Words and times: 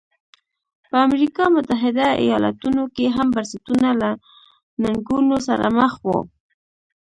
په 0.89 0.95
امریکا 1.07 1.45
متحده 1.55 2.07
ایالتونو 2.23 2.83
کې 2.95 3.05
هم 3.15 3.27
بنسټونه 3.35 3.89
له 4.01 4.09
ننګونو 4.83 5.35
سره 5.47 5.65
مخ 5.77 5.93
وو. 6.05 6.19